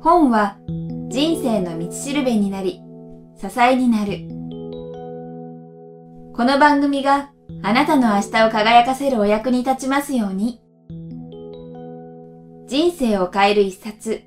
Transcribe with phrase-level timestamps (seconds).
[0.00, 0.58] 本は
[1.08, 2.80] 人生の道しるべになり、
[3.36, 4.28] 支えになる。
[6.36, 7.32] この番組が
[7.64, 10.60] あなたの明日を輝かせるお役に立ちますように。
[12.68, 14.22] 人生を変える一冊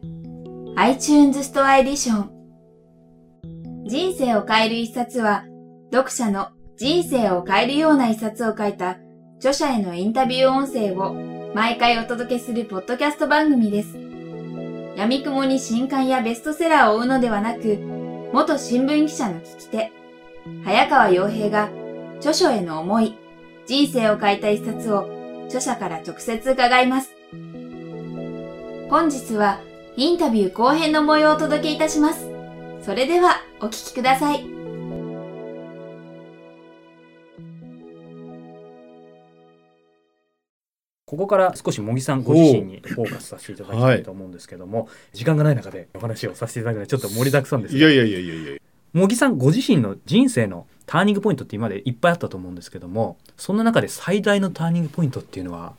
[0.75, 2.31] iTunes ストアエディション
[3.87, 5.45] 人生を変える一冊は
[5.93, 8.97] 読者の人生を変えるような一冊を書いた
[9.37, 13.97] 著者へのインタビュー音声を毎回お届けするポッドキャスト番組です。
[14.95, 17.77] 闇雲に新刊やベストセラーを追うのではなく、
[18.31, 19.91] 元新聞記者の聞き手、
[20.63, 21.69] 早川洋平が
[22.17, 23.17] 著書への思い、
[23.65, 25.09] 人生を変えた一冊を
[25.45, 27.15] 著者から直接伺います。
[28.89, 29.59] 本日は
[29.95, 32.29] インタビュー後編の模様をお届けいたします。
[32.83, 34.58] それではお聞きください。
[41.09, 48.59] ここから少し茂木さんご自身にフォーカスさせていただきたいと思うんですけども、はい、時間がない中でお話をさせていただくのでちょっと盛りだくさんですいやいやいやいやいや。
[48.93, 55.73] 茂木さんご自身の人生のターニングポイントって今までいっぱいあったと思うんですけどもそんな中で最大のターニングポイントっていうのは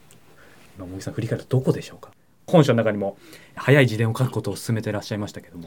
[0.78, 2.10] 茂木さん振り返るとどこでしょうか？
[2.48, 3.16] 本書の中にも
[3.54, 5.64] 早い自伝を書くことを進めていらっしゃいましたけども。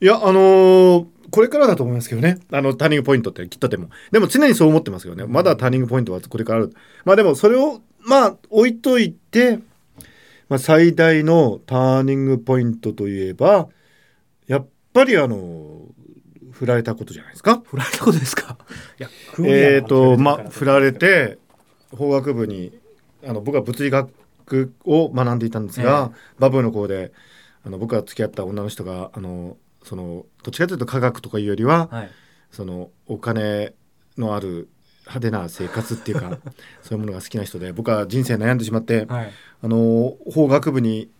[0.00, 2.40] いやあのー、これからだと思いますけどね。
[2.50, 3.90] あのターニングポイントってきっとでも。
[4.10, 5.24] でも常にそう思ってますよね。
[5.24, 6.74] まだターニングポイントはこれからある。
[7.04, 9.60] まあでもそれをまあ置いといて、
[10.48, 13.68] まあ、最大のターニングポイントといえば
[14.46, 15.80] やっぱりあの
[16.52, 17.62] 振られたことじゃないですか。
[17.64, 18.56] 振られたことですか？
[19.44, 21.38] えっ、とまあ振られて
[21.90, 22.78] 法学部に
[23.26, 24.12] あの僕は物理学
[24.84, 27.12] を学んでいたんですが、えー、バブーの子で
[27.64, 32.10] あの僕が付き合った女の人があのそのどっちかというと科学とかいうよりは、はい、
[32.50, 33.72] そのお金
[34.16, 34.68] のある
[35.06, 36.38] 派手な生活っていうか
[36.82, 41.10] そういうものが好きな人で僕は人生悩んでしまって、はい、あの法学部に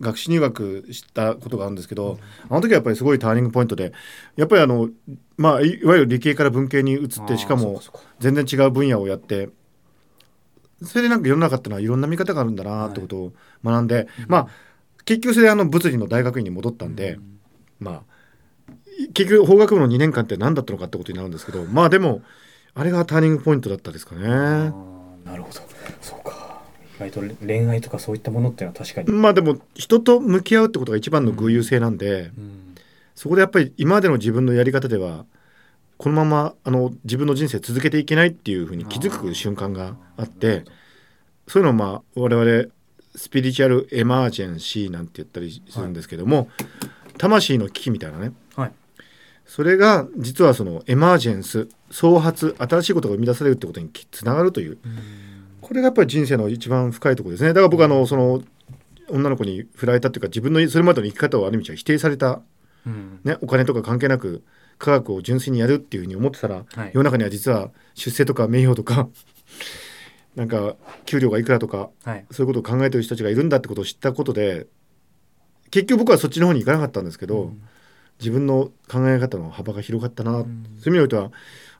[0.00, 2.18] 学士入学したことがあるんですけど、うん、
[2.50, 3.92] あの時はやっぱりすごいターニングポイントで
[4.36, 4.90] やっぱりあの、
[5.36, 7.80] まあ、いわゆる理系から文系に移ってしかも
[8.18, 9.50] 全然違う分野をやって
[10.82, 13.32] それでなんか世の中っていうのはいろんな見方があるんだなってことを
[13.64, 14.48] 学んで、はい、まあ
[15.04, 17.38] 結局それであの物理の大学院に戻ったんで、うん、
[17.78, 18.02] まあ
[19.14, 22.22] 結局法学部の2年間って何だったのかってことになるんですけどまあでも
[22.74, 24.22] あれがターニングポイントだったですかね。
[24.28, 25.60] なるほど。
[26.00, 26.62] そうか。
[26.96, 29.10] 意外と恋愛とかそういったものっていうのは確かに。
[29.10, 32.44] まあでも人と向き合うってことが一番の偶有性なんで、うん。
[32.44, 32.74] うん、
[33.14, 35.26] そこでやっぱり今までの自分のやり方では
[36.02, 40.64] このままあの自分の人生続けていけないっていうふうに気づく瞬間があって
[41.46, 42.72] そういうのをまあ我々
[43.14, 46.46] スピリチュアルエマージェンシーなんて言ったりするんですけども、はい、
[47.18, 48.32] 魂の危機みたいなね、はい、
[49.46, 54.78] それが実はそのエマージェンス創発新しいことが生み出されるってことにつながるという。
[55.60, 57.50] これがやっぱり人生の一番深いところですね。
[57.50, 58.42] だから僕あのその
[59.08, 62.42] 女の子に振られたっていうか自分のそれまでの生き方をある意味は否定された、
[63.24, 64.42] ね、お金とか関係なく
[64.78, 69.08] 科学を純粋にやるっていうふうに思ってたら、はい、世の中には実は出世とか名誉とか
[70.34, 74.66] なんか給料がいくらとか、はい、そういうことを考えてる人たちがいるんだってことを知ったことで
[75.70, 77.62] 結局僕はそっちの方に行かなかったんですけど、うん、
[78.18, 81.30] 自分の考え方の幅が広がったな、うん、そういう意味においては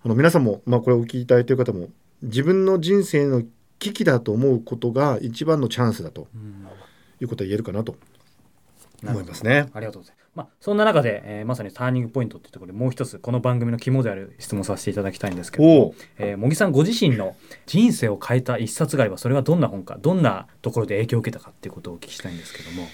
[0.05, 1.89] あの皆さんも、まあ、これをお聞きいただいている方も
[2.23, 3.43] 自分の人生の
[3.79, 6.67] 危機だと思うことが一番のチャンスだと、うん、
[7.21, 7.97] いうことは言えるかなと
[9.05, 9.69] 思いますね。
[9.73, 10.23] ありがとうございます。
[10.35, 22.89] まあ、そんな中で、えー、まさにターニングポイントっていうところでもう一つこの番組の肝である質問させていただきたいんですけども、えー、茂木さんご自身の人生を変えた一冊があればそれはどんな本かどんなところで影響を受けたかっていうことをお聞きしたいんですけども。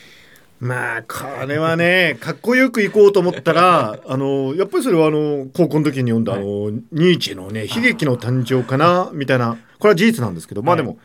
[0.60, 10.98] まあこれはね かっこよくいこうと思ったらあのやっぱりそれはあの高校の時に読んだ、はい、あのニーチェのね悲劇の誕生かなみたいなこれは事実なんですけどまあでも、はい、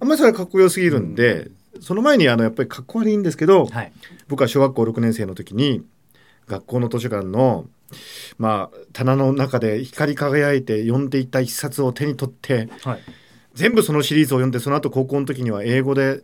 [0.00, 1.50] あんまりそれはかっこよすぎるんで、
[1.80, 3.92] その前にあのやっぱりかっこ悪いんですけど、はい、
[4.28, 5.82] 僕は小学校6年生の時に
[6.46, 7.66] 学校の図書館の
[8.38, 13.00] まあ棚の中で光り輝いて読んでいた一冊を手に取って、はい、
[13.54, 16.22] 全部そのシリーズを読んでその後高校の時には英語で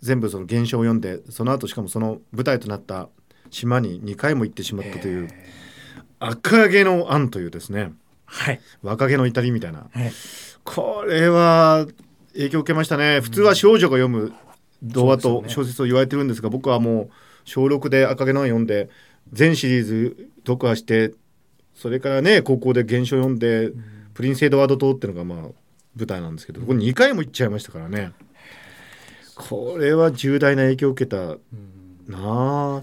[0.00, 3.08] 全部その現象を読んでその後しかもその舞台となった
[3.50, 5.28] 島に2回も行ってしまったという
[6.20, 7.92] 「赤毛のアン」というですね、
[8.24, 10.12] はい、若気の至りみたいな、はい、
[10.64, 11.86] これは
[12.34, 13.20] 影響を受けましたね。
[13.20, 14.32] 普通は少女が読む
[14.82, 17.10] 童話と小説を言われてるんですが、僕はもう
[17.44, 18.90] 小6で赤毛のアン読んで
[19.32, 21.14] 全シリーズ読破して
[21.74, 23.72] それからね高校で原書読んで、
[24.14, 25.52] プリンス・エドワード島っていうのがまあ
[25.94, 28.12] 舞台なんですけどこれ2回も行っちゃいましたからね
[29.36, 31.36] これは重大な影響を受けた
[32.08, 32.82] な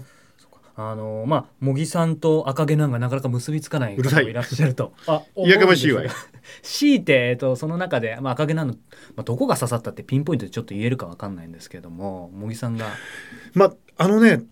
[0.76, 4.92] あのまあ茂木さんと赤毛なんがなかなか結びつかない方もいらっしゃると。
[5.06, 6.10] あ、いやかましいわよ。
[6.62, 8.74] 強いて、えっと、その中で、まあ、赤毛なの、
[9.14, 12.86] まあ、どこが刺さったってピンポイントでちょっと言えるかわかんないんですけども茂木さんが。
[13.54, 14.42] まああのね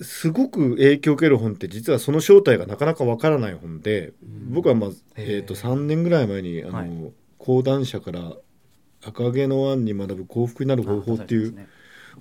[0.00, 4.12] すごく影響を受ける本って実はその正体がなかなかわからない本で、
[4.50, 8.34] 僕は、まあえー、と3年ぐらい前にあの、はい、講談社から
[9.04, 11.56] 「赤毛のアンに学ぶ幸福になる方法」っていう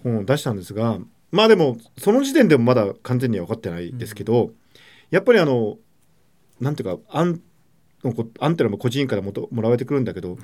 [0.04, 1.00] 本を出したんですが
[1.32, 4.54] まあでもその時点でもまだ完全には分かってないですけど、うん、
[5.12, 5.78] やっぱりあの
[6.60, 7.42] なんていうかアン
[8.40, 10.38] アンテナも個人からもともらえてくるんだけど、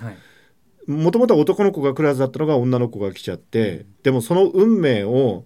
[0.88, 5.46] もともとは男の子が来るはずだったのが女の子が来ちゃって、うん、でもその運命を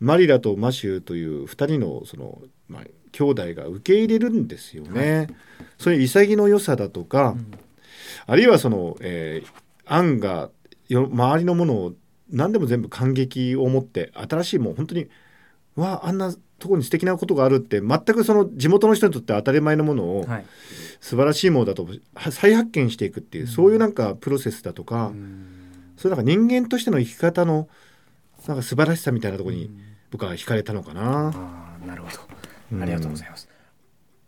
[0.00, 2.82] マリラとマシューという2人のその、まあ、
[3.12, 5.16] 兄弟が受け入れるんですよね。
[5.16, 5.28] はい、
[5.78, 7.50] そういう潔の良さだとか、うん、
[8.26, 9.48] あるいはその、えー、
[9.86, 10.50] アンが
[10.88, 11.94] よ周りのものを
[12.30, 15.08] 何でも全部感激を持って新しいもう本当に
[15.76, 20.46] わああんなとこに素敵なことがあるって全くその地元の人にとって当たり前のものを、はい、
[21.00, 21.86] 素晴らしいものだと
[22.30, 27.68] 再発見していくっていう、うん、そういうなんかプロセスだとか、うん、そういうなんか人間としての生き方の
[28.46, 29.70] なんか素晴らしさみたいなところに
[30.10, 31.32] 僕は惹かれたのかな。
[31.34, 32.80] あなるほど。
[32.82, 33.48] ありがとうございます。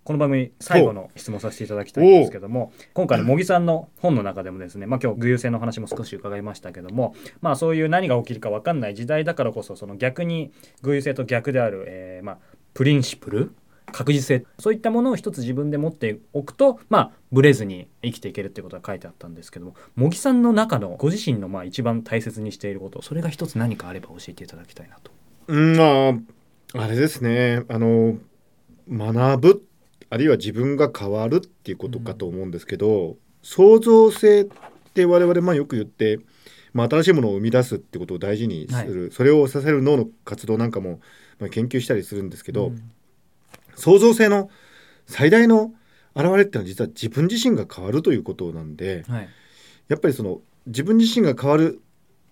[0.08, 10.50] この番組最後の質問させていただきたいんですけども今回の茂木さんの本の中でもですね、まあ、今日偶有性の話も少し伺いましたけども、まあ、そういう何が起きるか分かんない時代だからこそその逆に
[10.80, 12.38] 偶有性と逆である、えー、まあ、
[12.72, 13.52] プリンシプル？
[13.92, 14.46] 確実性？
[14.58, 25.10] そういったものを一つ自分で持っておくとまあブレずに生きていけるってことが書いてあったんですけども茂木さんの中のご自身のまあ一番大切にしていることそれが一つ何かあれば教えていただきたいなと。
[25.48, 26.18] うんま
[26.80, 27.64] ああれですね。
[27.68, 28.14] あの
[28.90, 29.67] 学ぶ
[30.10, 34.46] あるいは自分が変わるっていうことかと思うんですけど、うん、創造性っ
[34.94, 36.20] て我々まあよく言って、
[36.72, 41.00] まあ、新しいものを生み出すってことを大事にする、はい、それをさせる脳の活動なんかも、
[41.38, 42.90] まあ、研究したりするんですけど、うん、
[43.74, 44.50] 創造性の
[45.06, 45.72] 最大の
[46.14, 49.28] 表れっていうのは実は自分自身が変わるということなんで、はい、
[49.88, 51.80] やっぱりその自分自身が変わる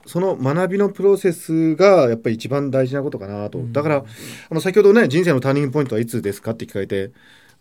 [0.07, 4.05] その学びのプロセスがやっぱり一番大事なことかなと、うん、だから
[4.51, 7.11] あの先ほどね人生のターニングポイントはいつですかって聞かれて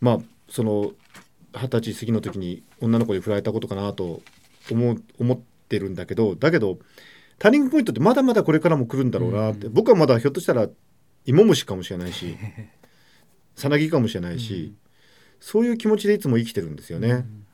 [0.06, 0.18] まあ
[0.48, 0.92] その
[1.56, 4.22] 二十歳過ぎの時に女の子に振られたことかなと
[4.70, 6.78] 思う思ってるんだけどだけど
[7.40, 10.68] ターニングポイントってまだまだこれからも来るんだろうなって、うん、僕はまだひょっとしたら
[11.26, 12.38] 芋虫かもしれないし
[13.56, 14.78] さなぎかもしれないし、うん、
[15.40, 17.10] そういう気持ちでいつも生きてるんですよね。
[17.10, 17.46] うん、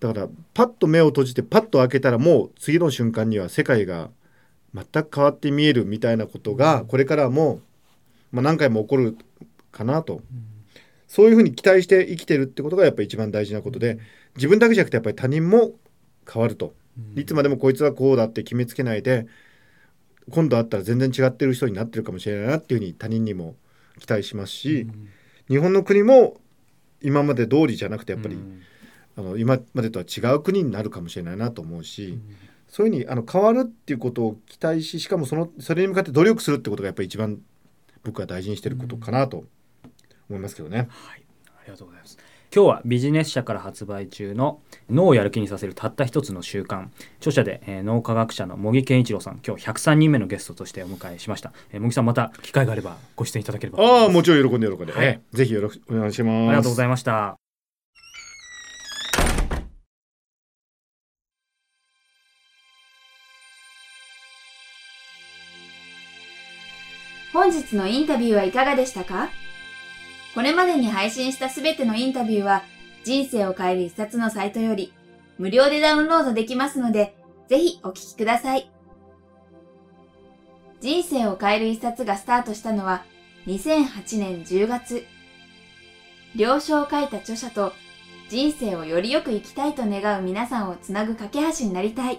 [0.00, 4.10] だからパッと目を閉じてパッと開けたらもう次の瞬間には世界が
[4.74, 7.60] 全く変わって見えるみたいなことがこれからも、
[8.32, 9.16] まあ、何回も起こる
[9.72, 10.20] かなと。
[11.08, 13.98] そういうふうに期待して生きてるってことがやっぱり一番大事なことで
[14.36, 15.72] 自分だけじゃなくてやっぱり他人も
[16.30, 16.74] 変わると、
[17.14, 19.26] いつまでもこいつはこうだって決めつけないで
[20.30, 23.54] 今度会ったら全然違ってる人になってるかもしれないなっていうふうに他人にも
[23.98, 24.88] 期待しますし、
[25.48, 26.40] 日本の国も
[27.00, 28.36] 今まで通りじゃなくてやっぱり、
[29.16, 32.18] あの今までとは違う国になるかもしれないなと思うし、
[32.68, 37.38] そういうふうにあの変わるっていうことを期待ししかもそのそれに向かって努力するってことがやっぱり一番
[38.02, 39.44] 僕は大事にしてることかなと
[40.28, 40.88] 思いますけどね。
[40.90, 41.22] はい、
[41.58, 42.18] ありがとうございます。
[42.54, 46.88] 今日はビジネス社から発売中の脳をやる気にさせるたった一つの習慣。
[47.18, 49.40] 著者で、えー、脳科学者の茂木健一郎さん。
[49.46, 56.48] 今日103人目のゲストとしてお迎えしました、えー、茂木さんまた機会があればご出演いただければああもちろん喜んで喜んで、はい、ぜひよろしくお願いします。
[56.48, 57.36] ありがとうございました。
[67.32, 69.28] 本日のインタビューはいかがでしたか？
[70.36, 72.62] これまでに配信したすべてのインタビューは
[73.04, 74.92] 人生を変える一冊のサイトより
[75.38, 77.16] 無料でダウンロードできますので、
[77.48, 78.70] ぜひお聞きください。
[80.82, 83.02] 人生を変える一冊がスタートしたのは
[83.46, 85.06] 2008年10月。
[86.34, 87.72] 了承を書いた著者と
[88.28, 92.18] 人生をよりよく生きたいと願う皆さんをつなぐ架け橋になりたい。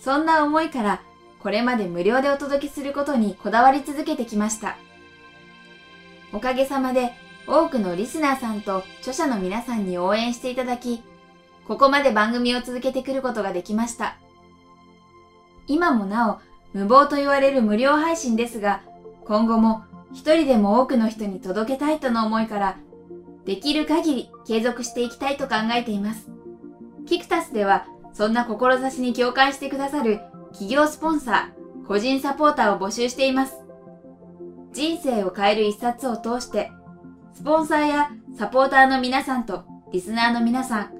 [0.00, 1.00] そんな思いから
[1.38, 4.76] これまで無料でお届けすることにこだわり続けてきました。
[6.34, 7.12] おかげさまで
[7.46, 11.02] 多くのリスナーさんと著者の皆さんに応援していただき、
[11.68, 14.16] ここまで番組を続けてくることができました。
[15.68, 16.38] 今もなお
[16.76, 18.82] 無謀と言われる無料配信ですが、
[19.24, 22.78] 今後も一人でも多くの人に届けたいとの思いから、
[23.44, 26.28] できる限り継続していきたいと考えています。
[27.06, 33.63] キクタスでは、そんな志に共感してくださる企業スポンサー、個人サポーターを募集しています。
[34.74, 36.72] 人生を変える一冊を通して、
[37.32, 40.90] スポンサーやサポーターの皆さんとリスナーの皆さん、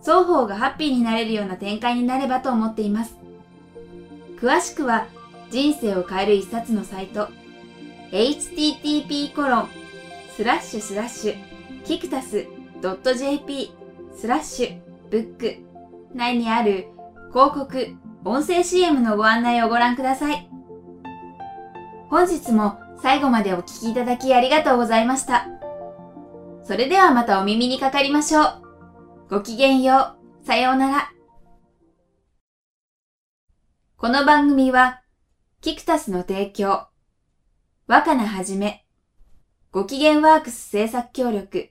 [0.00, 3.16] 双方がハッピーになれるような展開になればと思っています。
[4.40, 5.06] 詳しくは、
[5.50, 7.28] 人生を変える一冊のサイト、
[8.10, 9.68] http コロン
[10.36, 12.46] スラッシュスラッシュキクタス
[12.82, 13.72] .jp
[14.14, 15.56] スラッシュブック
[16.14, 16.88] 内にある
[17.32, 20.48] 広告、音声 CM のご案内をご覧ください。
[22.10, 25.46] 本日も最後までお聞きいただきありがとうございました。
[26.64, 28.62] それではまたお耳にかかりましょう。
[29.30, 30.46] ごきげんよう。
[30.46, 31.12] さようなら。
[33.96, 35.02] この番組は、
[35.60, 36.86] キクタスの提供、
[37.86, 38.86] 若菜はじめ、
[39.72, 41.70] ご機嫌ワークス制作協力、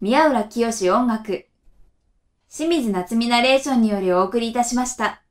[0.00, 1.46] 宮浦清音楽、
[2.48, 5.21] 清水夏美ナレーションによりお送りいたしました。